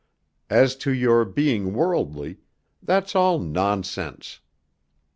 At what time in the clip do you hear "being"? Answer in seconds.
1.25-1.73